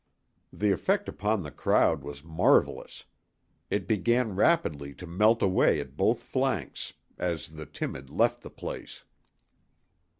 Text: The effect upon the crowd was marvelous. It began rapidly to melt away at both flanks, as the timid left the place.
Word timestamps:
The 0.51 0.71
effect 0.71 1.07
upon 1.07 1.43
the 1.43 1.51
crowd 1.51 2.01
was 2.01 2.23
marvelous. 2.23 3.05
It 3.69 3.87
began 3.87 4.35
rapidly 4.35 4.95
to 4.95 5.05
melt 5.05 5.43
away 5.43 5.79
at 5.79 5.95
both 5.95 6.23
flanks, 6.23 6.93
as 7.19 7.49
the 7.49 7.67
timid 7.67 8.09
left 8.09 8.41
the 8.41 8.49
place. 8.49 9.03